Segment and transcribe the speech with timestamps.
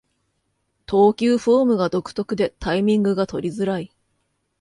[0.87, 3.93] 投球フォームが独特でタイミングが取りづらい